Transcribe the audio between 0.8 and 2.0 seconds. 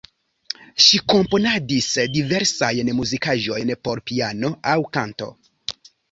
Ŝi komponadis